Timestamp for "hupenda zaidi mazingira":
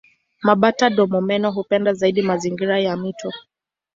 1.51-2.79